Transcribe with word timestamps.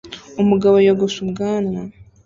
Umugabo 0.41 0.75
yogosha 0.87 1.17
ubwanwa 1.25 1.79